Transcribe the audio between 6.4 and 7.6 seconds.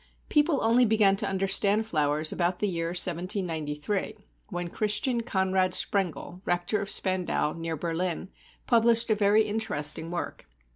Rector of Spandau,